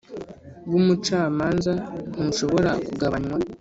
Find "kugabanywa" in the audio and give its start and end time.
2.85-3.37